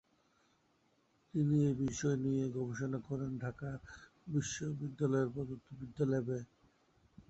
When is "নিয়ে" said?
2.23-2.45